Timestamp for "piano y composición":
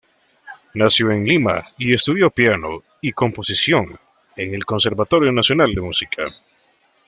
2.31-3.85